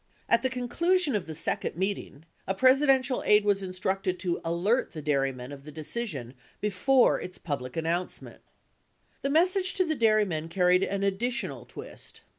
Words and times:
At 0.27 0.41
the 0.41 0.49
conclusion 0.49 1.15
of 1.15 1.27
the 1.27 1.35
second 1.35 1.75
meeting, 1.75 2.25
a 2.47 2.55
Presidential 2.55 3.21
aide 3.21 3.45
was 3.45 3.61
instructed 3.61 4.17
to 4.17 4.41
"alert" 4.43 4.93
the 4.93 5.01
dairymen 5.03 5.51
of 5.51 5.63
the 5.63 5.71
decision 5.71 6.33
before 6.59 7.21
its 7.21 7.37
pub 7.37 7.61
lic 7.61 7.77
announcement. 7.77 8.41
The 9.21 9.29
message 9.29 9.75
to 9.75 9.85
the 9.85 9.93
dairymen 9.93 10.49
carried 10.49 10.81
an 10.81 11.03
additional 11.03 11.65
twist. 11.65 12.21